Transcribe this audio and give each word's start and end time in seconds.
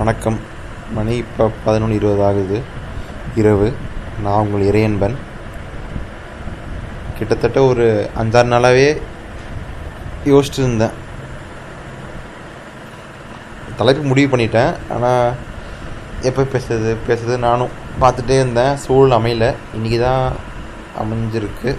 வணக்கம். 0.00 0.36
மணி 0.96 1.14
இப்போ 1.22 1.44
பதினொன்று 1.64 1.96
இருபது 1.98 2.22
ஆகுது. 2.26 2.58
இரவு. 3.40 3.66
நான் 4.24 4.42
உங்கள் 4.42 4.64
இறையன்பன். 4.68 5.16
கிட்டத்தட்ட 7.16 7.58
ஒரு 7.70 7.86
அஞ்சாறு 8.20 8.48
நாளாகவே 8.52 8.86
யோசிச்சுட்டு 10.30 10.62
இருந்தேன் 10.62 10.96
தலைப்பு 13.80 14.04
முடிவு 14.12 14.30
பண்ணிட்டேன். 14.32 14.72
ஆனால் 14.96 15.36
எப்போ 16.30 16.46
பேசுறது? 16.54 16.94
பேசுறது 17.10 17.38
நானும் 17.46 17.76
பார்த்துட்டே 18.04 18.40
இருந்தேன். 18.40 18.80
சூழல் 18.86 19.18
அமையல. 19.18 19.52
இன்றைக்கி 19.76 20.00
தான் 20.06 20.26
அமைஞ்சிருக்கு. 21.04 21.70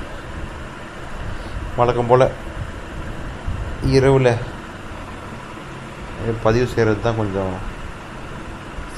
வழக்கம் 1.81 2.13
போல் 2.13 2.29
இரவில் 3.97 4.33
பதிவு 6.47 6.65
செய்கிறது 6.71 7.05
தான் 7.09 7.21
கொஞ்சம் 7.23 7.53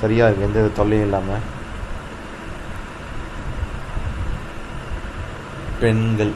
சரியாக 0.03 0.29
இருக்குது 0.29 0.49
எந்த 0.49 0.69
தொல்லையும் 0.79 1.07
இல்லாமல் 1.07 1.43
பெண்கள். 5.81 6.33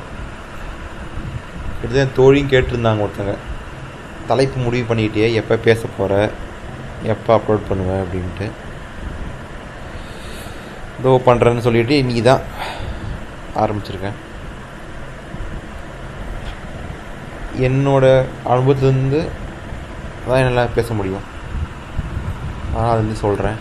கிட்டத்தட்ட 1.80 2.16
தோழியும் 2.20 2.52
கேட்டிருந்தாங்க 2.52 3.03
ஒருத்தங்க. 3.05 3.34
தலைப்பு 4.30 4.57
முடிவு 4.66 4.85
பண்ணிக்கிட்டே 4.88 5.27
எப்போ 5.41 5.55
பேச 5.67 5.81
போகிற 5.98 6.13
எப்போ 7.13 7.31
அப்லோட் 7.35 7.67
பண்ணுவேன் 7.67 8.02
அப்படின்ட்டு. 8.03 8.48
இதோ 10.99 11.12
பண்ணுறேன்னு 11.27 11.65
சொல்லிட்டு 11.65 11.95
இன்றைக்கி 12.02 12.23
தான் 12.27 12.43
ஆரம்பிச்சிருக்கேன். 13.63 14.18
என்னோட 17.68 18.05
அனுபவத்துலேருந்து 18.52 19.21
அதான் 20.23 20.43
என்னால் 20.45 20.76
பேச 20.77 20.93
முடியும். 20.99 21.26
ஆனால் 22.77 22.91
அது 22.94 23.04
வந்து 23.04 23.17
சொல்கிறேன் 23.23 23.58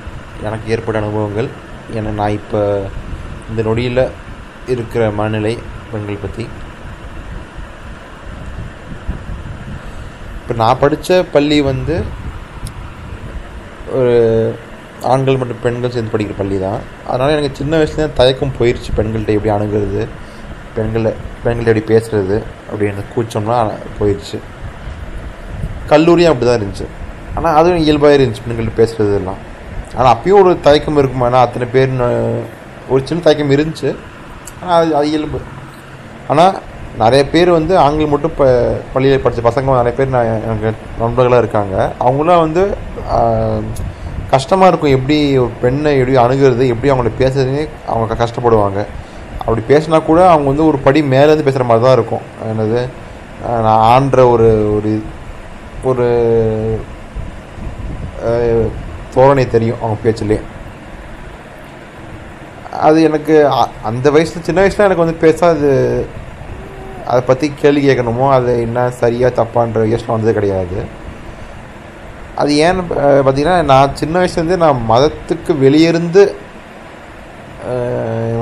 எனக்கு 0.47 0.73
ஏற்பட்ட 0.75 0.97
அனுபவங்கள். 1.03 1.49
ஏன்னா 1.97 2.11
நான் 2.21 2.37
இப்போ 2.39 2.61
இந்த 3.51 3.61
நொடியில் 3.69 4.03
இருக்கிற 4.75 5.03
மனநிலை 5.19 5.53
பெண்கள் 5.91 6.23
பற்றி 6.25 6.45
இப்போ 10.41 10.55
நான் 10.63 10.81
படித்த 10.83 11.19
பள்ளி 11.35 11.59
வந்து 11.69 11.95
ஒரு 13.99 14.13
ஆண்கள் 15.13 15.39
மற்றும் 15.41 15.63
பெண்கள் 15.65 15.95
சேர்ந்து 15.95 16.13
படிக்கிற 16.13 16.37
பள்ளி 16.41 16.57
தான். 16.67 16.81
அதனால் 17.11 17.35
எனக்கு 17.37 17.59
சின்ன 17.61 17.73
வயசுலேருந்து 17.81 18.19
தயக்கம் 18.21 18.57
போயிடுச்சு 18.59 18.91
பெண்கள்கிட்ட 18.99 19.37
எப்படி 19.39 19.53
அணுகிறது 19.57 20.03
பெண்களை 20.77 21.13
பெண்கள்கிட்ட 21.45 21.73
எப்படி 21.73 21.91
பேசுகிறது 21.95 22.37
அப்படின்னு 22.71 23.03
கூச்சம்லாம் 23.15 23.73
போயிடுச்சு 23.99 24.39
கல்லூரியும் 25.93 26.33
அப்படி 26.33 26.47
தான் 26.49 26.59
இருந்துச்சு. 26.61 26.87
ஆனால் 27.37 27.57
அதுவும் 27.59 27.85
இயல்பாக 27.85 28.17
இருந்துச்சு 28.17 28.45
பெண்கள்ட்ட 28.45 28.75
பேசுகிறது 28.81 29.17
எல்லாம் 29.21 29.41
ஆனால் 29.97 30.13
அப்பயும் 30.15 30.41
ஒரு 30.43 30.53
தயக்கம் 30.67 30.99
இருக்குமா. 31.01 31.27
ஏன்னா 31.31 31.43
அத்தனை 31.47 31.67
பேர் 31.75 31.93
ஒரு 32.93 33.01
சின்ன 33.09 33.23
தயக்கம் 33.27 33.53
இருந்துச்சு. 33.57 33.91
ஆனால் 34.61 34.77
அது 34.81 34.91
அது 34.99 35.07
இயல்பு. 35.13 35.39
ஆனால் 36.33 36.55
நிறைய 37.03 37.23
பேர் 37.33 37.51
வந்து 37.57 37.75
ஆண்கள் 37.85 38.13
மட்டும் 38.13 38.33
இப்போ 38.35 38.47
பள்ளியில் 38.93 39.23
படித்த 39.25 39.43
பசங்க 39.49 39.77
நிறைய 39.81 39.95
பேர் 39.99 40.15
நான் 40.15 40.31
எனக்கு 40.47 40.69
நண்பர்களாக 41.01 41.43
இருக்காங்க. 41.45 41.75
அவங்களாம் 42.07 42.45
வந்து 42.47 42.63
கஷ்டமாக 44.35 44.71
இருக்கும். 44.71 44.95
எப்படி 44.99 45.17
ஒரு 45.43 45.53
பெண்ணை 45.65 45.91
எப்படி 45.99 46.15
அணுகிறது 46.25 46.65
எப்படி 46.75 46.91
அவங்கள 46.93 47.13
பேசுறதுனே 47.23 47.65
அவங்க 47.93 48.17
கஷ்டப்படுவாங்க. 48.23 48.81
அப்படி 49.45 49.63
பேசினா 49.73 49.99
கூட 50.11 50.21
அவங்க 50.33 50.49
வந்து 50.53 50.69
ஒரு 50.71 50.79
படி 50.87 51.01
மேலேருந்து 51.15 51.47
பேசுகிற 51.49 51.67
மாதிரி 51.71 51.85
தான் 51.87 51.97
இருக்கும். 51.99 52.25
என்னது? 52.51 52.81
நான் 53.67 53.85
ஆன்ற 53.95 54.21
ஒரு 54.35 54.49
ஒரு 54.77 54.93
ஒரு 55.91 56.07
தோரணை 59.15 59.45
தெரியும் 59.55 59.81
அவங்க 59.83 59.99
பேச்சுலேயே. 60.05 60.43
அது 62.87 62.99
எனக்கு 63.09 63.35
அந்த 63.89 64.07
வயசில் 64.15 64.47
சின்ன 64.49 64.61
வயசில் 64.63 64.87
எனக்கு 64.87 65.05
வந்து 65.05 65.23
பேசாது 65.25 65.71
அதை 67.11 67.21
பற்றி 67.23 67.47
கேள்வி 67.63 67.83
கேட்கணுமோ 67.87 68.27
அது 68.37 68.53
என்ன 68.67 68.79
சரியாக 69.03 69.37
தப்பான்ற 69.39 69.85
யோசனை 69.93 70.13
வந்தது 70.15 70.33
கிடையாது. 70.39 70.79
அது 72.41 72.53
ஏன்னு 72.65 72.83
பார்த்தீங்கன்னா 73.25 73.59
நான் 73.73 73.99
சின்ன 74.01 74.15
வயசுலேருந்தே 74.21 74.59
நான் 74.65 74.81
மதத்துக்கு 74.91 75.53
வெளியிருந்து 75.65 76.25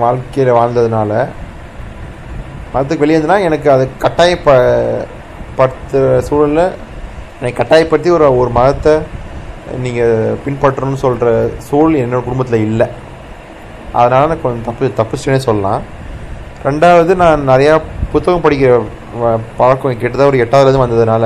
வாழ்க்கையில் 0.05 0.57
வாழ்ந்ததுனால 0.61 1.11
மதத்துக்கு 2.73 3.05
வெளியே 3.05 3.21
எனக்கு 3.51 3.69
அது 3.75 3.85
கட்டாயப்ப 4.05 4.57
படுத்துகிற 5.59 6.15
சூழலில் 6.29 6.65
என்னை 7.39 7.53
கட்டாயப்படுத்தி 7.59 8.11
ஒரு 8.17 8.27
ஒரு 8.41 8.51
மதத்தை 8.59 8.95
நீங்கள் 9.85 10.37
பின்பற்றணும்னு 10.45 11.03
சொல்கிற 11.05 11.29
சூழல் 11.69 12.01
என்னோடய 12.03 12.27
குடும்பத்தில் 12.27 12.67
இல்லை. 12.69 12.87
அதனால் 14.01 14.31
நான் 14.31 14.43
கொஞ்சம் 14.45 14.67
தப்பு 14.69 14.91
தப்பிச்சுனே 15.01 15.41
சொல்லலாம். 15.49 15.83
ரெண்டாவது 16.69 17.13
நான் 17.23 17.49
நிறையா 17.53 17.75
புத்தகம் 18.13 18.45
படிக்கிற 18.45 18.73
பழக்கம் 19.59 20.01
கிட்டத்தட்ட 20.01 20.31
ஒரு 20.33 20.43
எட்டாவதுலேருந்து 20.45 20.85
வந்ததுனால 20.85 21.25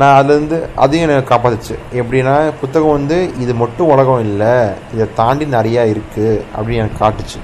நான் 0.00 0.16
அதுலேருந்து 0.18 0.58
அதையும் 0.82 1.06
எனக்கு 1.06 1.30
காப்பாத்துச்சு. 1.30 1.74
எப்படின்னா 2.00 2.34
புத்தகம் 2.62 2.96
வந்து 2.96 3.16
இது 3.42 3.52
மட்டும் 3.62 3.90
உலகம் 3.94 4.24
இல்லை 4.28 4.52
இதை 4.94 5.06
தாண்டி 5.20 5.46
நிறையா 5.56 5.84
இருக்குது 5.92 6.42
அப்படின்னு 6.56 6.82
எனக்கு 6.82 7.02
காட்டுச்சு. 7.04 7.38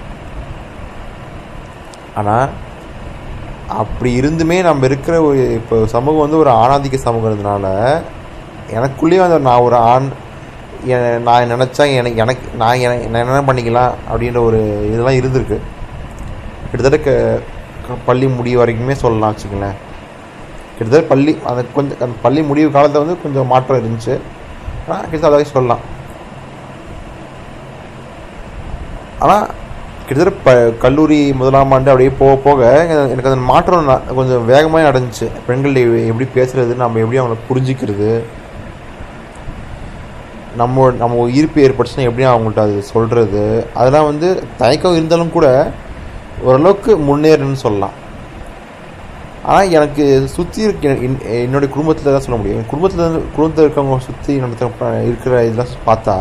ஆனால் 2.21 2.51
அப்படி 3.83 4.11
இருந்துமே 4.21 4.57
நம்ம 4.69 4.87
இருக்கிற 4.91 5.17
ஒரு 5.29 5.41
இப்போ 5.61 5.77
சமூகம் 5.95 6.25
வந்து 6.25 6.43
ஒரு 6.43 6.51
ஆணாதிக்க 6.63 6.99
சமூகம்ன்றதுனால 7.07 7.67
எனக்குள்ளேயே 8.79 9.23
வந்து 9.23 9.39
நான் 9.49 9.65
ஒரு 9.69 9.77
ஆண் 9.93 10.09
நான் 11.27 11.51
நினச்சா 11.53 11.85
எனக்கு 11.99 12.21
எனக்கு 12.25 12.47
நான் 12.61 12.81
என 12.85 12.97
நான் 13.13 13.23
என்ன 13.23 13.45
பண்ணிக்கலாம் 13.49 13.93
அப்படின்ற 14.09 14.41
ஒரு 14.49 14.61
இதெல்லாம் 14.91 15.19
இருந்திருக்கு. 15.21 15.59
கிட்டத்தட்ட 16.71 17.13
பள்ளி 18.09 18.27
முடிவு 18.37 18.61
வரைக்குமே 18.61 18.95
சொல்லலாம் 19.03 19.33
வச்சுக்கங்களேன். 19.33 19.77
கிட்டத்தட்ட 20.77 21.09
பள்ளி 21.13 21.33
அந்த 21.51 21.65
கொஞ்சம் 21.77 21.99
அந்த 22.05 22.17
பள்ளி 22.27 22.43
முடிவு 22.51 22.69
காலத்தில் 22.77 23.05
வந்து 23.05 23.23
கொஞ்சம் 23.25 23.51
மாற்றம் 23.53 23.81
இருந்துச்சு. 23.81 24.15
ஆனால் 24.87 25.05
கிட்டத்தட்ட 25.11 25.33
அதாக 25.33 25.51
சொல்லலாம். 25.57 25.83
ஆனால் 29.25 29.45
கிட்டத்தட்ட 30.07 30.41
ப 30.47 30.55
கல்லூரி 30.85 31.19
முதலாம் 31.41 31.75
ஆண்டு 31.75 31.93
அப்படியே 31.93 32.13
போக 32.23 32.33
போக 32.47 32.63
எனக்கு 33.13 33.31
அந்த 33.31 33.45
மாற்றம் 33.53 33.91
கொஞ்சம் 34.19 34.49
வேகமாக 34.53 34.89
நடந்துச்சு. 34.89 35.29
பெண்கள் 35.47 35.79
எப்படி 36.11 36.27
பேசுகிறது 36.39 36.83
நம்ம 36.83 37.01
எப்படி 37.05 37.21
அவங்கள 37.21 37.39
புரிஞ்சிக்கிறது 37.51 38.11
நம்ம 40.61 40.87
நம்ம 41.03 41.27
ஈர்ப்பு 41.39 41.65
ஏற்பட்டுச்சுன்னா 41.67 42.09
எப்படி 42.11 42.25
அவங்கள்ட்ட 42.31 42.65
அது 42.69 42.77
சொல்கிறது 42.93 43.43
அதெல்லாம் 43.81 44.09
வந்து 44.11 44.29
தயக்கம் 44.63 44.97
இருந்தாலும் 44.99 45.35
கூட 45.37 45.49
ஓரளவுக்கு 46.47 46.93
முன்னேறணும்னு 47.09 47.61
சொல்லலாம். 47.67 47.95
ஆனால் 49.51 49.73
எனக்கு 49.77 50.05
சுற்றி 50.35 50.61
இருக்க 50.67 50.95
என்னுடைய 51.43 51.69
குடும்பத்தில் 51.75 52.15
தான் 52.15 52.25
சொல்ல 52.27 52.39
முடியும். 52.41 52.59
என் 52.61 52.71
குடும்பத்தில் 52.73 53.21
குடும்பத்தில் 53.37 53.67
இருக்கவங்க 53.67 53.99
சுற்றி 54.09 54.35
நடத்த 54.45 54.91
இருக்கிற 55.11 55.43
இதெல்லாம் 55.49 55.87
பார்த்தா 55.91 56.17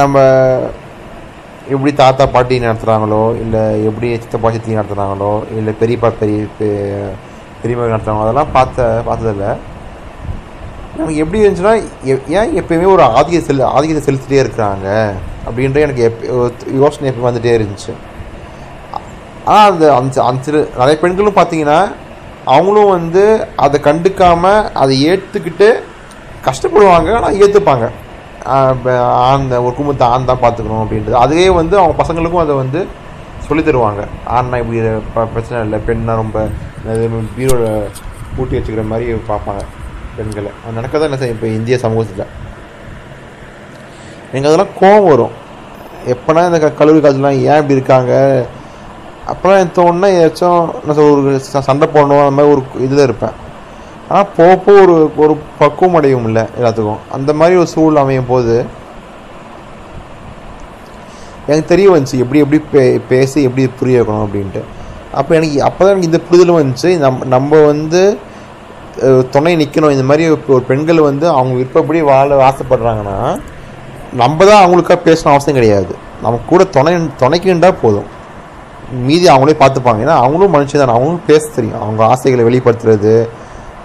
நம்ம 0.00 0.18
எப்படி 1.74 1.90
தாத்தா 2.02 2.24
பாட்டி 2.34 2.54
நடத்துகிறாங்களோ 2.66 3.22
இல்லை 3.42 3.62
எப்படி 3.88 4.08
சித்தப்பா 4.22 4.48
சித்தி 4.54 4.78
நடத்துகிறாங்களோ 4.78 5.32
இல்லை 5.58 5.72
பெரியப்பா 5.82 6.10
பெரிய 6.22 6.40
பெரியம்மா 7.60 7.92
நடத்துகிறாங்களோ 7.92 8.26
அதெல்லாம் 8.26 8.54
பார்த்த 8.56 8.88
பார்த்ததில்ல. 9.08 9.46
எனக்கு 10.98 11.22
எப்படி 11.22 11.40
இருந்துச்சுன்னா 11.42 11.74
ஏன் 12.40 12.52
எப்பயுமே 12.60 12.88
ஒரு 12.94 13.04
ஆதிக்க 13.18 13.38
செல் 13.46 13.62
ஆதிக்கத்தை 13.76 14.02
செலுத்திட்டே 14.06 14.42
இருக்கிறாங்க? 14.42 14.88
அப்படின்ற 15.46 15.80
எனக்கு 15.86 16.04
எப் 16.08 16.22
யோசனை 16.82 17.08
எப்போ 17.10 17.24
வந்துகிட்டே 17.28 17.56
இருந்துச்சு. 17.58 17.92
ஆனால் 19.52 19.68
அந்த 19.70 19.84
அந்த 19.98 20.22
அந்த 20.30 20.52
நிறைய 20.80 20.96
பெண்களும் 21.02 21.38
பார்த்தீங்கன்னா 21.38 21.80
அவங்களும் 22.54 22.94
வந்து 22.96 23.24
அதை 23.64 23.76
கண்டுக்காமல் 23.88 24.66
அதை 24.82 24.94
ஏற்றுக்கிட்டு 25.10 25.68
கஷ்டப்படுவாங்க 26.48 27.10
ஆனால் 27.18 27.36
ஏற்றுப்பாங்க 27.42 27.86
ஆண் 29.28 29.46
ஒரு 29.66 29.74
குடும்பத்தை 29.76 30.06
ஆண் 30.14 30.30
தான் 30.30 30.42
பார்த்துக்கணும் 30.42 30.82
அப்படின்றது. 30.84 31.16
அதுவே 31.24 31.46
வந்து 31.60 31.74
அவங்க 31.80 31.94
பசங்களுக்கும் 32.00 32.44
அதை 32.46 32.54
வந்து 32.62 32.80
சொல்லி 33.46 33.62
தருவாங்க. 33.62 34.02
ஆண்னா 34.34 34.58
இப்படி 34.62 34.80
பிரச்சனை 35.34 35.58
இல்லை 35.66 35.78
பெண்ணாக 35.88 36.20
ரொம்ப 36.22 36.38
பீரோட 37.38 37.64
பூட்டி 38.36 38.56
வச்சுக்கிற 38.56 38.84
மாதிரி 38.92 39.16
பார்ப்பாங்க. 39.32 39.64
பெண்களை. 40.16 40.50
அது 40.64 40.76
நடக்கதான் 40.78 41.08
என்ன 41.08 41.16
செய்யும்? 41.16 41.36
இப்போ 41.36 41.48
இந்திய 41.58 41.78
சமூகத்தில். 41.78 42.26
எனக்கு 44.32 44.50
அதெல்லாம் 44.50 44.74
கோவம் 44.80 45.08
வரும். 45.08 45.34
எப்போனா 46.12 46.46
இந்த 46.46 46.70
கல்லூரி 46.70 46.98
காலத்துலாம் 46.98 47.40
ஏன் 47.44 47.60
இப்படி 47.62 47.78
இருக்காங்க? 47.78 48.12
அப்போலாம் 49.32 49.58
எனக்கு 49.58 49.76
தோணுன்னா 49.76 50.08
ஏதாச்சும் 50.20 50.64
நான் 50.86 51.04
ஒரு 51.10 51.40
சண்டை 51.40 51.88
போடணும் 51.94 52.22
அந்த 52.24 52.36
மாதிரி 52.38 52.52
ஒரு 52.54 52.62
இதில் 52.86 53.06
இருப்பேன். 53.08 53.36
ஆனால் 54.08 54.30
போக 54.36 54.56
போக 54.56 54.80
ஒரு 54.80 55.10
ஒரு 55.16 55.34
பக்குவம் 55.58 55.94
அடையும் 55.94 56.24
இல்லை 56.24 56.42
எல்லாத்துக்கும். 56.58 57.02
அந்த 57.10 57.32
மாதிரி 57.32 57.56
ஒரு 57.58 57.66
சூழல் 57.66 58.02
அமையும் 58.02 58.30
போது 58.32 58.56
எனக்கு 61.46 61.68
தெரிய 61.68 61.86
வந்துச்சு 61.90 62.20
எப்படி 62.24 62.42
எப்படி 62.44 62.58
பே 62.72 62.82
பேசி 63.08 63.42
எப்படி 63.42 63.64
புரிய 63.78 64.02
வைக்கணும் 64.02 64.26
அப்படின்ட்டு. 64.26 64.62
அப்போ 65.12 65.34
எனக்கு 65.34 65.62
அப்போ 65.62 65.80
தான் 65.84 65.94
எனக்கு 65.94 66.10
இந்த 66.10 66.20
புரிதலும் 66.28 66.60
வந்துச்சு. 66.60 66.98
நம் 66.98 67.26
நம்ம 67.26 67.60
வந்து 67.66 68.02
துணை 69.34 69.52
நிற்கணும் 69.60 69.94
இந்த 69.94 70.04
மாதிரி 70.08 70.24
இப்போ 70.36 70.52
ஒரு 70.56 70.64
பெண்கள் 70.70 71.00
வந்து 71.08 71.26
அவங்க 71.36 71.54
விருப்பப்படி 71.60 72.00
வாழ 72.10 72.36
ஆசைப்படுறாங்கன்னா 72.48 73.18
நம்ம 74.20 74.38
தான் 74.50 74.62
அவங்களுக்காக 74.64 74.98
பேசணும் 75.06 75.32
அவசியம் 75.34 75.58
கிடையாது. 75.58 75.92
நம்ம 76.24 76.40
கூட 76.50 76.64
துணை 76.76 76.92
துணைக்குண்டா 77.22 77.70
போதும். 77.84 78.08
மீதி 79.06 79.26
அவங்களே 79.32 79.56
பார்த்துப்பாங்க. 79.62 80.04
ஏன்னா 80.04 80.16
அவங்களும் 80.24 80.54
மனுஷன் 80.56 80.80
தான். 80.80 80.94
அவங்களும் 80.96 81.26
பேச 81.30 81.42
தெரியும். 81.56 81.80
அவங்க 81.84 82.02
ஆசைகளை 82.12 82.44
வெளிப்படுத்துறது 82.48 83.14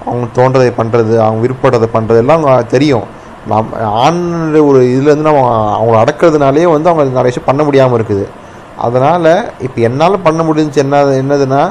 அவங்க 0.05 0.25
தோன்றதை 0.37 0.69
பண்ணுறது 0.79 1.15
அவங்க 1.25 1.39
விருப்பப்படுறதை 1.45 1.89
பண்ணுறது 1.95 2.21
எல்லாம் 2.23 2.45
தெரியும். 2.75 3.07
நம் 3.49 3.73
ஆண் 4.05 4.23
ஒரு 4.69 4.79
இதுலேருந்து 4.93 5.29
நம்ம 5.29 5.43
அவங்கள 5.77 5.97
அடக்கிறதுனாலே 6.03 6.65
வந்து 6.75 6.89
அவங்க 6.91 7.03
நிறைய 7.17 7.29
விஷயம் 7.31 7.49
பண்ண 7.49 7.61
முடியாமல் 7.67 7.97
இருக்குது. 7.99 8.25
அதனால் 8.85 9.31
இப்போ 9.65 9.79
என்னால் 9.87 10.23
பண்ண 10.27 10.41
முடிஞ்சு 10.49 10.79
என்ன 10.83 10.97
என்னதுன்னா 11.21 11.61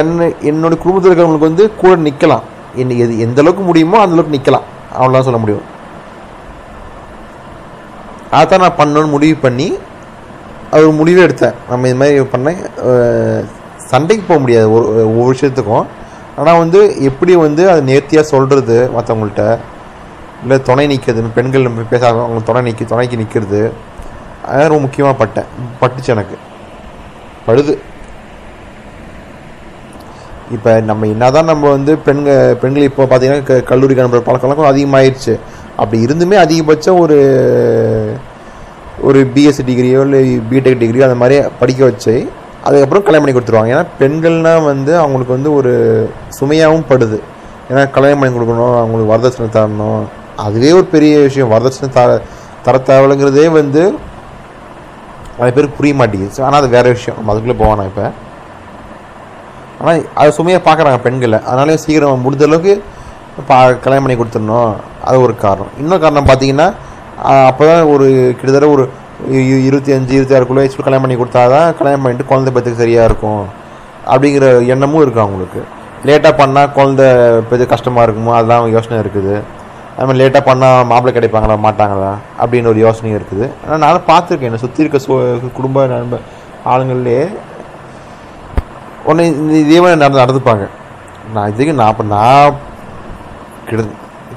என்ன 0.00 0.26
என்னோட 0.50 0.74
குடும்பத்தில் 0.82 1.10
இருக்கிறவங்களுக்கு 1.10 1.48
வந்து 1.50 1.64
கூட 1.82 1.94
நிற்கலாம் 2.06 2.44
என்ன 2.82 2.96
எது 3.04 3.12
எந்த 3.26 3.40
அளவுக்கு 3.42 3.62
முடியுமோ 3.68 3.98
அந்த 4.04 4.14
அளவுக்கு 4.14 4.36
நிற்கலாம் 4.36 4.66
அவ்வளோதான் 4.96 5.26
சொல்ல 5.28 5.40
முடியும். 5.42 5.66
அதான் 8.38 8.62
நான் 8.64 8.78
பண்ணணும்னு 8.80 9.14
முடிவு 9.16 9.36
பண்ணி 9.44 9.68
அது 10.72 10.82
ஒரு 10.88 10.96
முடிவே 11.00 11.20
எடுத்தேன். 11.26 11.56
நம்ம 11.70 11.88
இது 11.90 11.98
மாதிரி 12.00 12.24
பண்ணேன் 12.34 12.60
சண்டைக்கு 13.90 14.24
போக 14.30 14.38
முடியாது. 14.44 14.66
ஒரு 14.76 14.86
ஒவ்வொரு 15.10 15.30
விஷயத்துக்கும். 15.34 15.86
ஆனால் 16.38 16.60
வந்து 16.62 16.80
எப்படி 17.10 17.32
வந்து 17.44 17.62
அதை 17.70 17.80
நேர்த்தியாக 17.90 18.30
சொல்கிறது 18.32 18.76
மற்றவங்கள்ட்ட 18.96 19.44
இல்லை 20.42 20.56
துணை 20.68 20.86
நிற்கிறது 20.90 21.30
பெண்கள் 21.36 21.66
நம்ம 21.66 21.86
பேச 21.92 22.02
அவங்க 22.10 22.42
துணை 22.48 22.60
நிற்க 22.66 22.84
துணைக்கு 22.92 23.20
நிற்கிறது 23.22 23.60
அது 24.50 24.68
ரொம்ப 24.72 24.82
முக்கியமாக 24.84 25.16
பட்டேன். 25.22 25.48
பட்டுச்சு 25.80 26.10
எனக்கு. 26.16 26.36
படுது. 27.46 27.72
இப்போ 30.50 30.80
நம்ம 30.80 31.06
என்னதான் 31.06 31.44
நம்ம 31.44 31.70
வந்து 31.70 31.96
பெண்கள் 31.96 32.56
பெண்கள் 32.56 32.82
இப்போ 32.82 33.04
பார்த்தீங்கன்னா 33.04 33.42
க- 33.42 33.60
கல்லூரிக்கு 33.60 34.02
அனுப்புகிற 34.02 34.38
பழக்கம் 34.38 34.74
வழக்கம் 34.74 35.38
அப்படி 35.76 36.04
இருந்துமே 36.04 36.36
அதிகபட்சம் 36.36 36.98
ஒரு 36.98 38.16
ஒரு 39.00 39.30
பிஎஸ்சி 39.34 39.62
டிகிரியோ 39.66 40.00
இல்லை 40.00 40.38
பிடெக் 40.38 40.76
டிகிரியோ 40.76 41.02
அந்த 41.02 41.14
மாதிரி 41.14 41.48
படிக்க 41.58 41.84
வச்சு 41.84 42.28
அதுக்கப்புறம் 42.62 43.02
கல்யாணம் 43.02 43.32
பண்ணி 43.32 43.38
கொடுத்துருவாங்க. 43.40 43.74
ஏன்னா 43.74 43.86
பெண்கள்னால் 44.00 44.64
வந்து 44.64 44.96
அவங்களுக்கு 44.96 45.32
வந்து 45.32 45.54
ஒரு 45.54 45.72
சுமையாகவும் 46.40 46.84
படுது. 46.88 47.20
ஏன்னா 47.70 47.90
கல்யாணம் 47.90 48.18
பண்ணி 48.18 48.38
கொடுக்கணும் 48.38 48.78
அவங்களுக்கு 48.78 49.16
வரதட்சணை 49.16 49.48
தரணும். 49.48 50.02
அதுவே 50.36 50.72
ஒரு 50.72 50.84
பெரிய 50.84 51.18
விஷயம். 51.18 51.50
வரதட்சணை 51.50 51.88
தர 51.92 52.20
தர 52.62 52.80
தேவைங்கிறதே 52.84 53.50
வந்து 53.50 53.80
நிறைய 55.30 55.52
பேருக்கு 55.54 55.68
புரிய 55.68 55.94
மாட்டேங்குது. 55.94 56.44
ஆனால் 56.44 56.60
அது 56.60 56.68
வேறு 56.68 56.88
விஷயம். 56.88 57.24
நம்ம 57.24 57.40
அதுக்குள்ளே 57.40 57.64
போவானா 57.64 57.84
இப்போ. 57.84 58.10
ஆனால் 59.80 60.00
அது 60.20 60.30
சுமையாக 60.38 60.62
பார்க்குறாங்க 60.68 61.00
பெண்களை. 61.06 61.38
அதனாலே 61.48 61.76
சீக்கிரம் 61.84 62.24
முடிஞ்ச 62.26 62.44
அளவுக்கு 62.48 62.74
பா 63.48 63.58
கல்யாணம் 63.84 64.04
பண்ணி 64.04 64.16
கொடுத்துடணும். 64.20 64.72
அது 65.08 65.16
ஒரு 65.26 65.34
காரணம். 65.44 65.74
இன்னொரு 65.82 66.02
காரணம் 66.04 66.28
பார்த்தீங்கன்னா 66.30 66.68
அப்போ 67.50 67.62
தான் 67.70 67.84
ஒரு 67.92 68.06
கிட்டத்தட்ட 68.38 68.68
ஒரு 68.76 68.84
இருபத்தி 69.68 69.90
அஞ்சு 69.96 70.12
இருபத்தி 70.16 70.34
ஆறுக்குள்ளே 70.36 70.62
வயசுக்கு 70.62 70.84
கல்யாணம் 70.86 71.04
பண்ணி 71.04 71.16
கொடுத்தா 71.20 71.42
தான் 71.54 71.68
கல்யாணம் 71.78 72.02
பண்ணிட்டு 72.04 72.28
குழந்தை 72.30 72.50
பெற்றுக்கு 72.56 72.82
சரியாக 72.82 73.08
இருக்கும். 73.10 73.44
அப்படிங்கிற 74.12 74.46
எண்ணமும் 74.74 75.02
இருக்குது 75.04 75.24
அவங்களுக்கு. 75.24 75.62
லேட்டாக 76.08 76.32
பண்ணால் 76.40 76.72
குழந்தை 76.76 77.06
பெற்று 77.48 77.64
கஷ்டமாக 77.72 78.04
இருக்குமோ 78.06 78.32
அதெல்லாம் 78.38 78.66
யோசனை 78.76 78.98
இருக்குது. 79.04 79.34
அது 79.94 80.06
மாதிரி 80.08 80.20
லேட்டாக 80.22 80.42
பண்ணால் 80.48 80.86
மாப்பிள்ளை 80.90 81.12
கிடைப்பாங்களா 81.16 81.56
மாட்டாங்களா 81.66 82.12
அப்படின்னு 82.42 82.70
ஒரு 82.72 82.80
யோசனையும் 82.86 83.18
இருக்குது. 83.20 83.46
ஆனால் 83.64 83.82
நானும் 83.84 84.08
பார்த்துருக்கேன். 84.10 84.50
என்னை 84.50 84.62
சுற்றி 84.64 84.82
இருக்க 84.84 84.98
சு 85.06 85.12
குடும்ப 85.58 85.86
நண்ப 85.94 86.20
ஆளுங்கள்லேயே 86.72 87.24
உடனே 89.08 89.24
இந்த 89.40 89.54
இதே 89.64 89.78
மாதிரி 89.82 90.00
நடந்து 90.02 90.22
நடந்துப்பாங்க. 90.22 90.64
நான் 91.34 91.50
இதுக்கு 91.52 91.74
நான் 91.80 91.92
இப்போ 91.94 92.04
நான் 92.14 92.56
கிட்ட 93.68 93.82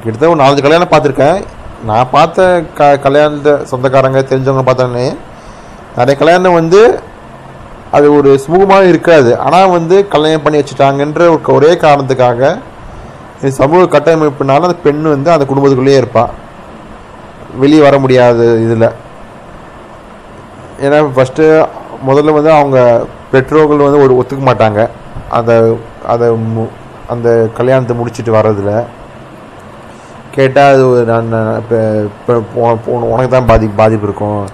கிட்டத்தட்ட 0.01 0.31
ஒரு 0.31 0.41
நாலஞ்சு 0.41 0.65
கல்யாணம் 0.65 0.91
பார்த்துருக்கேன். 0.93 1.39
நான் 1.89 2.11
பார்த்த 2.15 2.47
க 2.79 2.89
கல்யாணத்தை 3.05 3.53
சொந்தக்காரங்க 3.71 4.19
தெரிஞ்சவங்க 4.31 4.63
பார்த்தோன்னே 4.67 5.05
நிறைய 5.97 6.15
கல்யாணம் 6.19 6.57
வந்து 6.59 6.81
அது 7.97 8.07
ஒரு 8.17 8.29
சுமூகமாக 8.43 8.89
இருக்காது. 8.91 9.31
ஆனால் 9.45 9.73
வந்து 9.77 9.95
கல்யாணம் 10.13 10.43
பண்ணி 10.43 10.59
வச்சுட்டாங்கன்ற 10.61 11.23
ஒரு 11.35 11.55
ஒரே 11.57 11.71
காரணத்துக்காக 11.85 12.51
இந்த 13.37 13.51
சமூக 13.61 13.89
கட்டமைப்புனால 13.95 14.67
அந்த 14.67 14.77
பெண் 14.85 15.13
வந்து 15.15 15.29
அந்த 15.35 15.45
குடும்பத்துக்குள்ளேயே 15.49 16.01
இருப்பாள் 16.01 16.35
வெளியே 17.63 17.81
வர 17.87 17.95
முடியாது 18.03 18.45
இதில். 18.65 18.87
ஏன்னா 20.85 20.99
ஃபஸ்ட்டு 21.15 21.47
முதல்ல 22.09 22.35
வந்து 22.37 22.51
அவங்க 22.59 22.77
பெற்றோர்கள் 23.31 23.77
வந்து 23.77 23.99
ஒரு 23.99 24.25
ஒத்துக்க 24.25 24.39
மாட்டாங்க. 24.39 24.89
அந்த 25.29 25.77
அதை 26.05 26.29
மு- 26.29 26.69
அந்த 27.07 27.49
கல்யாணத்தை 27.53 27.95
முடிச்சிட்டு 27.95 28.33
வர்றதுல 28.33 28.85
கேட்டால் 30.31 30.73
அது 30.73 30.89
ஒரு 30.89 31.03
நான் 31.03 31.57
இப்போ 31.57 32.01
இப்போ 32.27 32.77
உனக்கு 32.93 33.29
தான் 33.29 33.45
பாதி 33.45 33.67
பாதிப்பு 33.67 34.03
இருக்கும். 34.03 34.47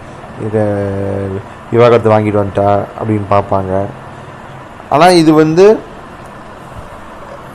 இதை 0.47 0.61
விவாகரத்தை 1.71 2.11
வாங்கிட்டு 2.11 2.45
வந்துட்டா 2.45 2.83
அப்படின்னு 3.03 3.21
பார்ப்பாங்க. 3.29 3.85
ஆனால் 4.89 5.11
இது 5.11 5.33
வந்து 5.33 5.79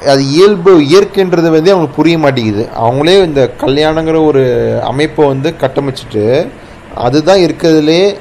அது 0.09 0.27
இயல்பு 0.27 0.81
இயற்கைன்றது 0.81 1.51
வந்து 1.51 1.73
அவங்களுக்கு 1.73 1.97
புரிய 1.97 2.19
மாட்டேங்குது. 2.19 2.69
அவங்களே 2.81 3.25
இந்த 3.25 3.51
கல்யாணங்கிற 3.61 4.27
ஒரு 4.27 4.79
அமைப்பை 4.85 5.27
வந்து 5.27 5.55
கட்டமைச்சிட்டு 5.61 6.49
அதுதான் 6.95 7.39
இருக்கிறதுலே 7.39 8.17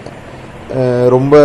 ரொம்ப 1.09 1.37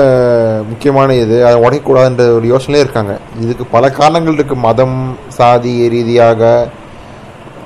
முக்கியமான 0.69 1.15
இது. 1.15 1.47
அதை 1.47 1.63
உடைக்கக்கூடாதுன்ற 1.63 2.33
ஒரு 2.33 2.43
யோசனையே 2.43 2.81
இருக்காங்க. 2.81 3.19
இதுக்கு 3.41 3.65
பல 3.65 3.91
காரணங்கள் 3.91 4.35
இருக்குது 4.35 4.55
மதம் 4.55 5.19
சாதி 5.29 5.89
ரீதியாக 5.89 6.69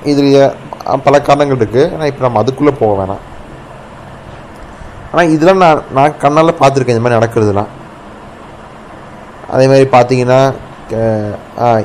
இதில் 0.03 0.51
பல 1.03 1.21
காரணங்கள் 1.21 1.67
இருக்குது 1.67 1.93
ஆனால் 1.93 2.07
இப்போ 2.07 2.23
நம்ம 2.23 2.39
அதுக்குள்ளே 2.39 2.73
போக 2.79 3.03
வேணாம். 3.03 3.21
ஆனால் 5.11 5.29
இதெல்லாம் 5.29 5.57
நான் 5.57 5.83
நான் 5.93 6.17
கண்ணால் 6.17 6.55
பார்த்துருக்கேன். 6.59 6.97
இந்த 6.97 7.09
மாதிரி 7.09 7.25
நடக்கிறதுலாம். 7.25 7.67
அதே 9.49 9.67
மாதிரி 9.67 9.89
பார்த்தீங்கன்னா 9.89 10.53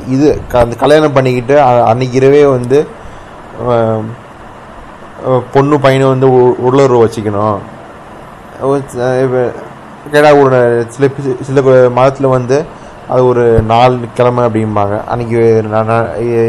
இது 0.08 0.40
க- 0.48 0.58
அந்த 0.58 0.76
கல்யாணம் 0.76 1.12
பண்ணிக்கிட்டு 1.12 1.60
அன்றைக்கி 1.62 1.82
அன்னைக்கு 1.82 2.16
இரவே 2.16 2.44
வந்து 2.44 2.86
பொண்ணு 5.52 5.80
பையனை 5.80 6.08
வந்து 6.08 6.32
உ- 6.32 6.56
உடலுறவு 6.58 7.06
வச்சுக்கணும். 7.06 7.58
கேட்டா 10.12 10.34
ஒரு 10.34 10.86
சில 10.88 11.10
சில 11.40 11.88
மதத்தில் 11.88 12.26
வந்து 12.26 12.64
அது 13.08 13.26
ஒரு 13.26 13.62
நாலு 13.62 13.98
கிழமை 14.14 14.44
அப்படிம்பாங்க. 14.44 15.04
அன்னைக்கு 15.04 15.56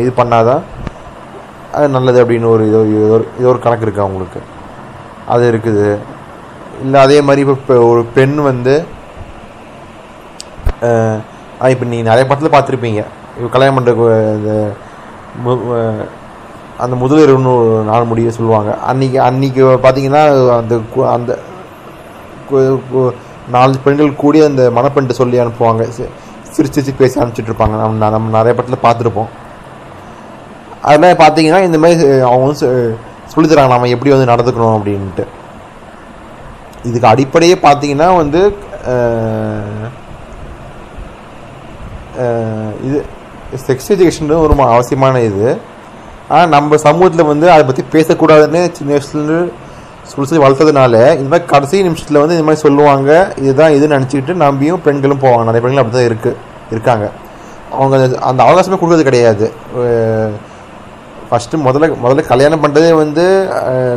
இது 0.02 0.14
பண்ணாதான் 0.18 0.62
அது 1.74 1.90
நல்லது 1.90 2.26
அப்படின்னு 2.26 2.48
ஒரு 2.48 2.68
இது 2.68 3.12
ஒரு 3.12 3.28
இது 3.40 3.48
ஒரு 3.48 3.60
கணக்கு 3.60 3.86
இருக்குது 3.86 4.00
அவங்களுக்கு. 4.00 4.42
அது 5.28 5.52
இருக்குது. 5.52 5.98
இல்லை 6.82 7.00
அதே 7.00 7.22
மாதிரி 7.22 7.42
இப்போ 7.42 7.54
இப்போ 7.54 7.86
ஒரு 7.86 8.06
பெண் 8.14 8.36
வந்து 8.36 8.86
இப்போ 11.64 11.86
நீ 11.86 12.02
நிறைய 12.02 12.26
படத்தில் 12.26 12.60
பார்த்துருப்பீங்க. 12.60 13.04
இப்போ 13.38 13.48
கல்யாணம் 13.52 13.86
பண்ணுற 13.86 13.94
இந்த 14.36 14.72
மு- 15.46 16.08
அந்த 16.78 16.96
முதலிரவுன்னு 17.06 17.56
ஒரு 17.56 17.84
நாள் 17.88 18.04
முடிய 18.04 18.32
சொல்லுவாங்க. 18.32 18.78
அன்னைக்கு 18.78 19.22
அன்னைக்கு 19.22 19.64
பார்த்தீங்கன்னா 19.64 20.58
அந்த 20.58 20.80
கு- 20.96 21.12
அந்த 21.12 21.40
நாலு 23.52 23.78
பெண்கள் 23.84 24.16
கூடி 24.16 24.42
அந்த 24.42 24.70
மணப்பெண்ட்டு 24.70 25.10
சொல்லி 25.10 25.40
அனுப்புவாங்க. 25.40 25.90
சி- 26.00 26.10
சிரிச்சு 26.58 26.70
சிரிச்சு 26.72 26.96
பேசி 26.98 27.20
அனுப்பிச்சிட்ருப்பாங்க 27.20 27.70
நம்ம 27.70 28.10
நம்ம 28.10 28.44
நிறைய 28.44 28.64
படத்தில் 28.64 28.84
பார்த்துருப்போம். 28.84 29.28
அதெல்லாம் 30.82 31.28
பார்த்தீங்கன்னா 31.28 31.62
இந்த 31.62 31.78
மாதிரி 31.78 32.20
அவங்க 32.20 32.46
வந்து 32.46 32.98
சொ- 33.36 33.68
நம்ம 33.68 33.88
எப்படி 33.88 34.24
வந்து 34.24 34.34
நடந்துக்கணும் 34.34 34.82
அப்படின்ட்டு. 34.82 35.28
இதுக்கு 36.84 37.08
அடிப்படையே 37.08 37.54
பார்த்தீங்கன்னா 37.56 38.16
வந்து 38.16 38.56
இது 42.84 43.06
செக்ஸ் 43.68 43.90
எஜுகேஷன் 43.90 44.38
ஒரு 44.38 44.62
அவசியமான 44.62 45.20
இது. 45.20 45.58
ஆனால் 46.30 46.50
நம்ம 46.50 46.78
சமூகத்தில் 46.78 47.26
வந்து 47.26 47.52
அதை 47.52 47.64
பற்றி 47.64 47.84
பேசக்கூடாதுன்னு 47.92 48.72
சின்ன 48.72 48.96
வயசுலேருந்து 48.96 49.52
சொல்லி 50.08 50.46
வளர்த்ததுனால 50.46 50.94
இந்த 50.94 51.28
மாதிரி 51.30 51.46
கடைசி 51.46 51.82
நிமிஷத்தில் 51.82 52.18
வந்து 52.18 52.34
இந்த 52.34 52.44
மாதிரி 52.44 52.62
சொல்லுவாங்க. 52.62 53.34
இதுதான் 53.38 53.72
இதுன்னு 53.72 54.02
நினச்சிக்கிட்டு 54.02 54.34
நம்பியும் 54.34 54.82
பெண்களும் 54.82 55.20
போவாங்க. 55.20 55.44
நிறைய 55.44 55.62
பெண்கள் 55.62 55.84
அப்படி 55.84 56.08
தான் 56.08 56.18
இருக்குது 56.18 56.36
இருக்காங்க. 56.72 57.10
அவங்க 57.72 58.20
அந்த- 58.20 58.44
அவகாசமே 58.44 58.76
கொடுக்கறது 58.76 59.02
கிடையாது. 59.02 59.52
ஃபஸ்ட்டு 61.32 61.56
முதல்ல 61.56 61.94
முதல்ல 62.04 62.28
கல்யாணம் 62.28 62.64
பண்ணுறதே 62.64 62.94
வந்து 62.94 63.50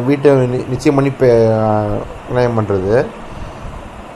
வீட்டை 0.07 0.31
நிச்சயம் 0.69 0.95
பண்ணி 0.95 1.11
பே- 1.11 1.89
கல்யாணம் 2.33 2.61
பண்ணுறது 2.61 3.07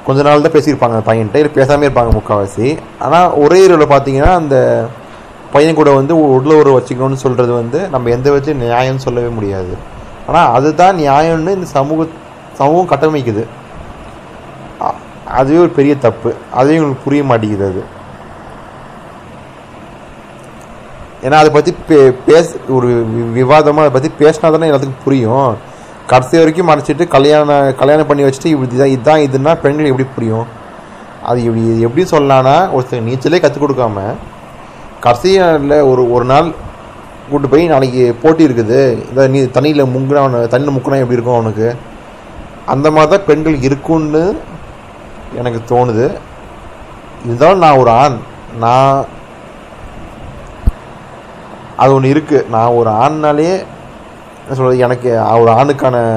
கொஞ்ச 0.07 0.23
நாள் 0.23 0.41
தான் 0.41 0.53
பேசியிருப்பாங்க 0.53 1.09
பையன்கிட்ட. 1.09 1.35
இல்லை 1.35 1.51
பேசாமே 1.55 1.95
இருப்பாங்க 1.95 2.11
முக்கால்வாசி. 2.11 2.79
ஆனால் 2.99 3.33
ஒரே 3.33 3.65
இரவில் 3.65 3.87
பார்த்தீங்கன்னா 3.87 4.35
அந்த 4.35 4.87
பையன் 5.53 5.75
கூட 5.75 5.91
வந்து 5.91 6.31
உள்ள 6.31 6.55
ஒரு 6.55 6.83
வச்சுக்கணும்னு 6.83 7.13
சொல்கிறது 7.13 7.53
வந்து 7.53 7.89
நம்ம 7.89 8.11
எந்த 8.11 8.31
வச்சு 8.31 8.53
நியாயம்னு 8.55 8.97
சொல்லவே 8.97 9.27
முடியாது. 9.27 9.93
ஆனால் 10.26 10.54
அதுதான் 10.54 10.97
நியாயம்னு 10.97 11.49
இந்த 11.49 11.66
சமூக 11.66 12.07
சமூகம் 12.52 12.99
கட்டமைக்குது. 12.99 13.47
அ- 14.83 14.95
அதுவே 15.28 15.59
ஒரு 15.59 15.69
பெரிய 15.69 15.97
தப்பு. 15.97 16.35
அதுவே 16.52 16.76
உங்களுக்கு 16.76 17.04
புரிய 17.04 17.25
மாட்டேங்குது 17.25 17.66
அது. 17.66 17.85
ஏன்னா 21.23 21.38
அதை 21.38 21.50
பற்றி 21.50 21.75
பே 21.88 22.11
பேச 22.11 22.57
ஒரு 22.69 23.07
வி- 23.35 23.47
அதை 23.49 23.73
பற்றி 23.73 24.11
பேசினா 24.19 24.40
தானே 24.40 24.71
எல்லாத்துக்கும் 24.71 25.02
புரியும். 25.04 25.57
கடைசி 26.07 26.37
வரைக்கும் 26.37 26.69
மறைச்சிட்டு 26.69 27.09
கல்யாணம் 27.09 27.76
கல்யாணம் 27.76 28.07
பண்ணி 28.07 28.23
வச்சுட்டு 28.23 28.45
இப்படி 28.45 28.75
இதுதான் 28.75 29.19
இதுதான் 29.19 29.21
இதுன்னா 29.21 29.61
பெண்கள் 29.61 29.85
எப்படி 29.85 30.09
புரியும்? 30.14 30.47
அது 31.23 31.43
இப்படி 31.43 31.81
எப்படி 31.81 32.04
சொல்லலான்னா 32.04 32.71
ஒருத்தர் 32.78 33.02
நீச்சலே 33.02 33.40
கற்றுக் 33.40 33.62
கொடுக்காம 33.62 34.14
கடைசியில் 35.00 35.81
ஒரு 35.81 36.12
ஒரு 36.12 36.25
நாள் 36.25 36.52
கூட்டு 37.31 37.49
போய் 37.49 37.66
நாளைக்கு 37.66 38.16
போட்டி 38.23 38.47
இருக்குது. 38.47 39.09
இந்த 39.09 39.28
நீ 39.28 39.40
தண்ணியில் 39.40 39.87
முங்கினா 39.87 40.21
அவனு 40.21 40.47
தண்ணியில் 40.47 40.71
முக்கினா 40.71 40.95
எப்படி 40.95 41.12
இருக்கும் 41.12 41.35
அவனுக்கு? 41.35 41.76
அந்த 42.66 42.90
மாதிரி 42.90 43.16
தான் 43.16 43.26
பெண்கள் 43.26 43.61
இருக்குன்னு 43.61 44.40
எனக்கு 45.37 45.75
தோணுது. 45.75 46.14
இருந்தாலும் 47.25 47.59
நான் 47.59 47.76
ஒரு 47.76 47.90
ஆண். 47.90 48.16
நான் 48.59 49.04
அது 51.76 51.95
ஒன்று 51.95 52.14
இருக்குது 52.14 52.49
நான் 52.49 52.69
ஒரு 52.69 52.90
ஆண்னாலே 52.90 53.64
என்ன 54.47 54.57
சொல்கிறது 54.57 54.78
எனக்கு 54.78 55.11
ஒரு 55.40 55.52
ஆணுக்கான 55.52 56.14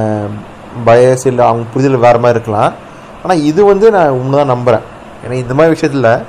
பயஸ் 0.85 1.27
இல்லை 1.27 1.45
அவங்க 1.45 1.65
புரிதல் 1.73 1.97
வேறு 1.97 2.19
மாதிரி 2.19 2.29
இருக்கலாம். 2.29 2.73
ஆனால் 3.23 3.43
இது 3.43 3.65
வந்து 3.65 3.91
நான் 3.91 4.09
உண்மைதான் 4.09 4.45
நம்புகிறேன் 4.45 4.85
ஏன்னா 5.27 5.33
இந்த 5.33 5.53
மாதிரி 5.53 5.73
விஷயத்தில் 5.73 6.25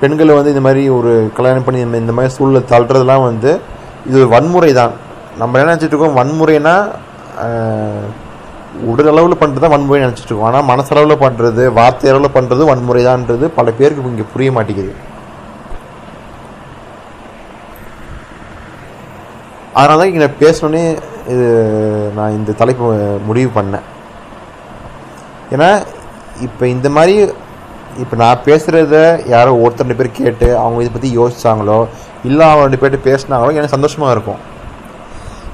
பெண்களை 0.00 0.34
வந்து 0.34 0.48
இந்த 0.48 0.62
மாதிரி 0.62 0.88
ஒரு 0.88 1.30
கல்யாணம் 1.34 1.64
பண்ணி 1.64 1.80
இந்த- 1.80 1.98
இந்த 1.98 2.12
மாதிரி 2.12 2.34
சூழலை 2.34 2.62
தள்ளுறதுலாம் 2.68 3.22
வந்து 3.22 3.76
இது 4.06 4.16
ஒரு 4.18 4.28
வன்முறை 4.28 4.70
தான். 4.74 4.94
நம்ம 5.36 5.58
என்ன 5.58 5.70
நினச்சிட்ருக்கோம் 5.70 6.18
வன்முறைனா 6.18 6.74
ஆஹ், 7.42 8.06
உடல் 8.88 9.10
அளவில் 9.10 9.40
பண்ணுறது 9.40 9.64
தான் 9.64 9.74
வன்முறை 9.74 10.00
நினச்சிட்டு 10.02 10.30
இருக்கோம். 10.30 10.48
ஆனால் 10.48 10.68
மனசளவில் 10.70 11.22
பண்ணுறது 11.22 11.62
வார்த்தை 11.76 12.10
அளவில் 12.10 12.36
பண்ணுறது 12.36 12.62
வன்முறை 12.64 13.02
தான்ன்றது 13.04 13.46
பல 13.58 13.70
பேருக்கு 13.72 14.10
இங்கே 14.10 14.26
புரிய 14.32 14.50
மாட்டேங்குது. 14.52 14.94
அதனால 19.74 19.98
தான் 20.00 20.10
இங்கே 20.10 20.28
பேசணுன்னே 20.40 20.84
இது 21.32 21.46
நான் 22.16 22.36
இந்த 22.38 22.52
தலைப்பு 22.52 22.84
முடிவு 23.26 23.50
பண்ணேன். 23.54 23.86
ஏன்னா 25.52 25.68
இப்போ 26.46 26.64
இந்த 26.66 26.88
மாதிரி 26.90 27.14
இப்போ 28.02 28.16
நான் 28.16 28.44
பேசுகிறத 28.44 28.96
யாரோ 29.26 29.52
ஒருத்தர் 29.60 29.84
ரெண்டு 29.84 29.98
பேர் 30.00 30.18
கேட்டு 30.18 30.48
அவங்க 30.56 30.82
இதை 30.82 30.92
பற்றி 30.92 31.10
யோசிச்சாங்களோ 31.16 31.78
இல்லை 32.28 32.44
அவங்க 32.50 32.66
ரெண்டு 32.66 32.80
பேர்ட்டு 32.82 33.06
பேசினாங்களோ 33.08 33.54
எனக்கு 33.58 33.76
சந்தோஷமாக 33.76 34.14
இருக்கும். 34.14 34.40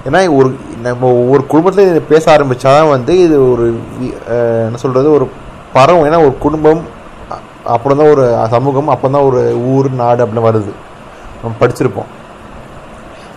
ஏன்னா 0.07 0.21
ஒரு 0.39 0.49
நம்ம 0.87 1.11
ஒவ்வொரு 1.21 1.43
குடும்பத்தில் 1.53 1.91
இதை 1.91 2.03
பேச 2.13 2.25
ஆரம்பித்தா 2.35 2.71
தான் 2.79 2.93
வந்து 2.95 3.13
இது 3.27 3.37
ஒரு 3.53 3.67
என்ன 4.67 4.81
சொல்கிறது 4.85 5.09
ஒரு 5.19 5.27
பரவும் 5.77 6.07
ஏன்னா 6.09 6.19
ஒரு 6.27 6.35
குடும்பம் 6.45 6.83
அப்புறம் 7.75 7.99
தான் 8.01 8.11
ஒரு 8.15 8.25
சமூகம் 8.55 8.91
அப்போ 8.95 9.07
தான் 9.15 9.27
ஒரு 9.29 9.43
ஊர் 9.75 9.89
நாடு 10.03 10.23
அப்படின்னு 10.25 10.49
வருது. 10.49 10.73
நம்ம 11.43 11.57
படிச்சிருப்போம். 11.63 12.11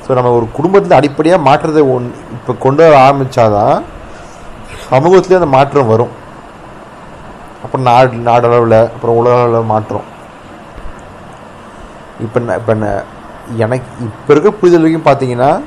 ஸோ 0.06 0.10
நம்ம 0.18 0.32
ஒரு 0.40 0.46
குடும்பத்தில் 0.58 0.98
அடிப்படையாக 0.98 1.46
மாற்றத்தை 1.48 1.84
ஒன் 1.96 2.06
இப்போ 2.36 2.54
கொண்டு 2.66 2.82
வர 2.86 2.98
ஆரம்பித்தாதான் 3.06 3.78
சமூகத்துலேயே 4.92 5.40
அந்த 5.42 5.52
மாற்றம் 5.58 5.92
வரும். 5.94 6.14
அப்புறம் 7.64 7.88
நாடு 7.90 8.20
நாடளவில் 8.30 8.80
அப்புறம் 8.94 9.18
உலக 9.22 9.38
அளவில் 9.44 9.72
மாற்றம். 9.74 10.06
இப்போ 12.26 12.40
இப்போ 12.60 12.74
எனக்கு 13.56 13.86
இப்போ 14.02 14.34
இருக்க 14.34 14.52
புரிதல் 14.52 14.82
வரைக்கும் 14.82 15.06
பார்த்தீங்கன்னா 15.06 15.62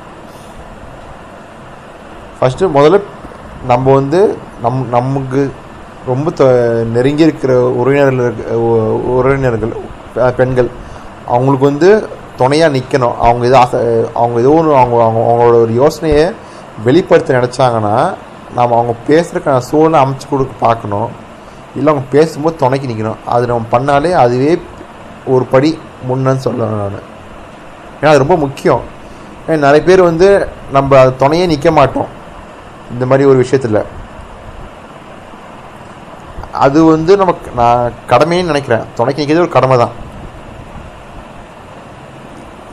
ஃபஸ்ட்டு 2.39 2.69
முதல்ல 2.75 3.01
நம்ம 3.67 3.93
வந்து 3.93 4.37
நம் 4.61 4.89
நமக்கு 4.89 5.51
ரொம்ப 6.07 6.31
த 6.31 6.43
நெருங்கி 6.93 7.23
இருக்கிற 7.23 7.61
உறவினர்கள் 7.61 8.25
இருக்க- 8.25 8.57
உறவினர்கள் 9.11 9.73
பெண்கள் 10.37 10.69
அவங்களுக்கு 11.27 11.65
வந்து 11.65 12.09
துணையாக 12.37 12.77
நிற்கணும் 12.77 13.17
அவங்க 13.17 13.45
ஏதோ 13.45 13.59
ஆசை 13.59 13.79
அவங்க 14.13 14.39
ஏதோ 14.39 14.49
ஒன்று 14.49 14.75
அவங்க 14.75 15.03
அவங்க 15.03 15.19
அவங்களோட 15.19 15.61
ஒரு 15.61 15.73
யோசனையை 15.73 16.31
வெளிப்படுத்த 16.83 17.33
நினச்சாங்கன்னா 17.33 18.15
நாம் 18.55 18.71
அவங்க 18.71 18.95
பேசுகிறக்கான 19.07 19.57
சூழ்நிலை 19.57 20.05
அமைச்சு 20.05 20.29
கொடுக்க 20.29 20.53
பார்க்கணும். 20.59 21.09
இல்லை 21.75 21.93
அவங்க 21.93 22.11
பேசும்போது 22.11 22.55
துணைக்கு 22.55 22.87
நிற்கணும் 22.87 23.15
அது 23.25 23.47
நம்ம 23.47 23.67
பண்ணாலே 23.71 24.11
அதுவே 24.11 24.61
ஒரு 25.25 25.45
படி 25.45 25.79
முன்னன்னு 26.09 26.39
சொல்லணும் 26.43 26.69
நான். 26.69 27.10
ஏன்னா 28.01 28.11
அது 28.11 28.23
ரொம்ப 28.23 28.37
முக்கியம். 28.43 28.83
நிறைய 29.65 29.81
பேர் 29.87 30.01
வந்து 30.09 30.27
நம்ம 30.75 30.97
அது 31.01 31.11
துணையே 31.23 31.45
நிற்க 31.51 31.71
மாட்டோம். 31.79 32.09
இந்த 32.93 33.03
மாதிரி 33.09 33.23
ஒரு 33.31 33.37
விஷயத்தில். 33.43 33.81
அது 36.65 36.79
வந்து 36.93 37.11
நமக்கு 37.21 37.49
நான் 37.59 37.93
கடமைன்னு 38.11 38.51
நினைக்கிறேன். 38.51 38.87
துணைக்கு 38.97 39.21
நிற்கிறது 39.21 39.45
ஒரு 39.45 39.53
கடமை 39.57 39.75
தான். 39.83 39.93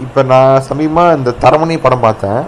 இப்போ 0.06 0.20
நான் 0.32 0.64
சமீபமாக 0.70 1.16
இந்த 1.18 1.30
தரமணி 1.44 1.76
படம் 1.84 2.04
பார்த்தேன். 2.06 2.42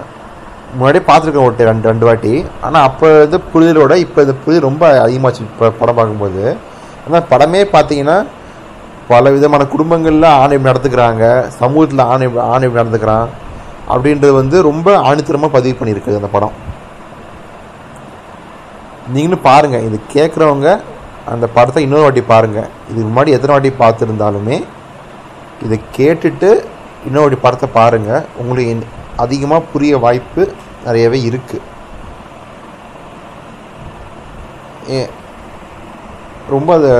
முன்னாடியே 0.79 1.05
பார்த்துருக்கேன் 1.07 1.47
ஒரு 1.47 1.71
ரெண்டு 1.71 1.89
ரெண்டு 1.91 2.07
வாட்டி. 2.09 2.35
ஆனால் 2.67 2.85
அப்போ 2.89 3.09
இது 3.29 3.39
புரிதலோட 3.53 3.95
இப்போ 4.07 4.19
இந்த 4.27 4.35
புரிதல் 4.43 4.69
ரொம்ப 4.69 4.85
அதிகமாச்சு 5.05 5.43
இப்போ 5.49 5.71
படம் 5.81 5.99
பார்க்கும்போது. 5.99 6.45
ஆனால் 7.07 7.27
படமே 7.33 7.63
பார்த்தீங்கன்னா 7.77 8.19
பல 9.11 9.31
விதமான 9.31 9.62
குடும்பங்களில் 9.64 10.26
ஆணையம் 10.33 10.67
நடத்துக்கிறாங்க 10.67 11.25
நடந்துக்கிறாங்க 11.25 11.25
சமூகத்தில் 11.59 12.02
ஆணை 12.07 12.26
ஆணையம் 12.47 12.75
நடந்துக்கிறான் 12.75 13.29
அப்படின்றது 13.88 14.33
வந்து 14.33 14.57
ரொம்ப 14.62 14.88
ஆணித்தரமாக 15.02 15.52
பதிவு 15.52 15.75
பண்ணியிருக்குது 15.79 16.17
அந்த 16.17 16.31
படம். 16.33 16.55
நீங்களும் 19.07 19.43
பாருங்கள் 19.43 19.83
இது 19.83 20.00
கேட்குறவங்க 20.12 20.69
அந்த 21.26 21.47
படத்தை 21.47 21.83
இன்னொரு 21.83 22.02
வாட்டி 22.02 22.23
பாருங்கள் 22.25 22.69
இதுக்கு 22.90 23.09
முன்னாடி 23.09 23.35
எத்தனை 23.35 23.55
வாட்டி 23.55 23.73
பார்த்துருந்தாலுமே 23.79 24.57
இதை 25.62 25.81
கேட்டுட்டு 25.99 26.50
இன்னொரு 27.07 27.25
வாட்டி 27.25 27.40
படத்தை 27.43 27.69
பாருங்கள் 27.73 28.26
உங்களுக்கு 28.37 28.88
அதிகமாக 29.17 29.69
புரிய 29.73 29.99
வாய்ப்பு 29.99 30.43
நிறையவே 30.87 31.19
இருக்குது 31.31 31.67
ஏ 34.90 35.00
ரொம்ப 36.49 36.75
அதை 36.75 36.93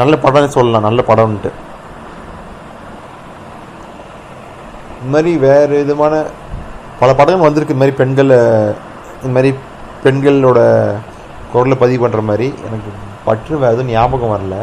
நல்ல 0.00 0.14
படம்னு 0.24 0.56
சொல்லலாம் 0.56 0.86
நல்ல 0.88 1.00
படம்ன்ட்டு. 1.10 1.50
இது 4.98 5.10
மாதிரி 5.14 5.30
வேறு 5.46 5.74
விதமான 5.82 6.14
பல 7.00 7.10
படங்கள் 7.18 7.46
வந்திருக்கு. 7.46 7.74
இது 7.74 7.82
மாதிரி 7.82 7.96
பெண்களை 8.00 8.38
இந்த 9.18 9.32
மாதிரி 9.36 9.50
பெண்களோட 10.04 10.60
குரலை 11.52 11.76
பதிவு 11.82 12.00
பண்ணுற 12.02 12.22
மாதிரி 12.30 12.48
எனக்கு 12.66 12.90
பற்று 13.26 13.54
வேறு 13.62 13.74
எதுவும் 13.76 13.92
ஞாபகம் 13.94 14.34
வரல. 14.34 14.56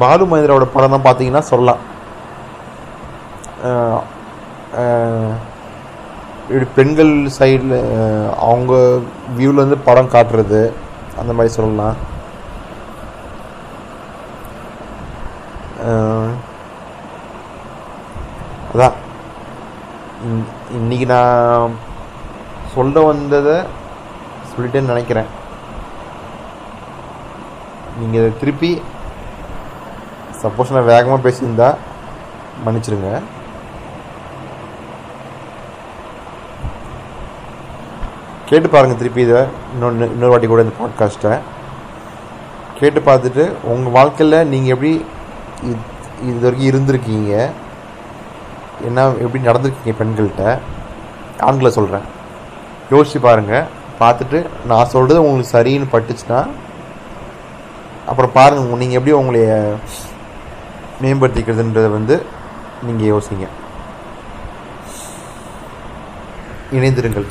பாலு 0.00 0.24
மகேந்திராவோட 0.30 0.66
படம் 0.74 0.94
தான் 0.94 1.06
பார்த்தீங்கன்னா 1.06 1.42
சொல்லலாம். 1.52 1.82
இப்படி 6.50 6.66
பெண்கள் 6.78 7.12
சைடில் 7.38 7.78
அவங்க 8.48 8.72
வியூவில் 9.38 9.64
வந்து 9.64 9.78
படம் 9.88 10.12
காட்டுறது 10.14 10.60
அந்த 11.20 11.32
மாதிரி 11.38 11.52
சொல்லலாம். 11.58 11.96
அதான். 18.74 18.96
இன்- 20.24 20.48
இன்னைக்கு 20.70 21.06
நான் 21.06 21.70
சொல்ல 22.74 23.00
வந்ததை 23.00 23.56
சொல்லிட்டேன்னு 24.50 24.92
நினைக்கிறேன். 24.92 25.28
நீங்கள் 27.98 28.20
இதை 28.20 28.38
திருப்பி 28.38 28.82
சப்போஸ் 30.42 30.72
நான் 30.72 30.84
வேகமாக 30.84 31.28
பேசியிருந்தா 31.28 31.74
மன்னிச்சிடுங்க 32.66 33.20
கேட்டு 38.46 38.68
பாருங்கள் 38.68 38.98
திருப்பி 38.98 39.20
இதை. 39.20 39.44
இன்னொன்று 39.72 40.06
இன்னொரு 40.06 40.30
வாட்டி 40.30 40.46
கூட 40.46 40.62
இந்த 40.62 40.74
பாட்காஸ்ட்டை 40.80 41.38
கேட்டு 42.78 43.00
பார்த்துட்டு 43.00 43.52
உங்கள் 43.62 43.92
வாழ்க்கையில் 43.92 44.48
நீங்கள் 44.48 44.70
எப்படி 44.70 45.04
இது 45.62 45.76
இது 46.22 46.38
வரைக்கும் 46.40 46.70
இருந்திருக்கீங்க? 46.70 47.50
என்ன 48.86 49.06
எப்படி 49.24 49.44
நடந்துருக்கீங்க 49.44 49.94
பெண்கள்கிட்ட? 50.00 50.58
ஆண்களை 51.38 51.70
சொல்கிறேன் 51.70 52.06
யோசிச்சு 52.90 53.18
பாருங்கள் 53.18 53.66
பார்த்துட்டு 54.00 54.46
நான் 54.66 54.86
சொல்கிறது 54.86 55.22
உங்களுக்கு 55.22 55.54
சரின்னு 55.56 55.92
பட்டுச்சுன்னா 55.92 56.48
அப்புறம் 58.06 58.32
பாருங்கள் 58.32 58.78
நீங்கள் 58.78 58.98
எப்படி 58.98 59.16
உங்களைய 59.16 59.76
மேம்படுத்திக்கிறதுன்றதை 61.02 61.90
வந்து 61.90 62.22
நீங்கள் 62.82 63.10
யோசிங்க. 63.12 63.46
இணைந்திருங்கள். 66.72 67.28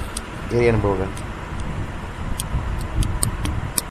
ஏரிய 0.51 0.67
அனுபவங்கள் 0.67 1.26